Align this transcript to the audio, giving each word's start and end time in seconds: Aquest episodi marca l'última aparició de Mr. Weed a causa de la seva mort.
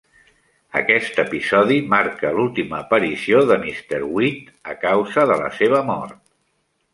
Aquest 0.77 1.19
episodi 1.23 1.77
marca 1.91 2.31
l'última 2.37 2.79
aparició 2.79 3.43
de 3.51 3.59
Mr. 3.67 4.01
Weed 4.15 4.51
a 4.75 4.77
causa 4.87 5.27
de 5.35 5.39
la 5.45 5.53
seva 5.61 5.85
mort. 5.93 6.19